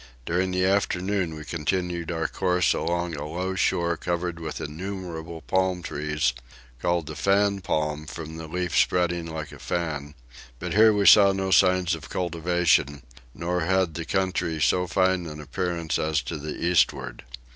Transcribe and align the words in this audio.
During 0.25 0.49
the 0.49 0.65
afternoon 0.65 1.35
we 1.35 1.45
continued 1.45 2.11
our 2.11 2.27
course 2.27 2.73
along 2.73 3.13
a 3.15 3.27
low 3.27 3.53
shore 3.53 3.95
covered 3.97 4.39
with 4.39 4.59
innumerable 4.59 5.41
palm 5.41 5.83
trees, 5.83 6.33
called 6.81 7.05
the 7.05 7.15
Fan 7.15 7.61
Palm 7.61 8.07
from 8.07 8.37
the 8.37 8.47
leaf 8.47 8.75
spreading 8.75 9.27
like 9.27 9.51
a 9.51 9.59
fan; 9.59 10.15
but 10.57 10.73
here 10.73 10.91
we 10.91 11.05
saw 11.05 11.33
no 11.33 11.51
signs 11.51 11.93
of 11.93 12.09
cultivation, 12.09 13.03
nor 13.35 13.59
had 13.59 13.93
the 13.93 14.03
country 14.03 14.59
so 14.59 14.87
fine 14.87 15.27
an 15.27 15.39
appearance 15.39 15.99
as 15.99 16.23
to 16.23 16.37
the 16.37 16.55
eastward. 16.55 17.23